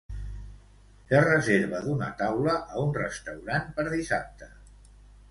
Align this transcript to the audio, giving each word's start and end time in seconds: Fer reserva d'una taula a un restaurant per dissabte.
Fer 1.09 1.19
reserva 1.25 1.81
d'una 1.83 2.07
taula 2.21 2.55
a 2.77 2.85
un 2.85 2.95
restaurant 2.97 3.67
per 3.77 3.85
dissabte. 3.91 4.49